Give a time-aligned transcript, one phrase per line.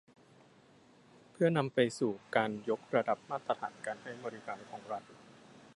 [1.31, 5.03] เพื่อนำไปสู่การยกระดับมาตรฐานการให้บริการของรัฐ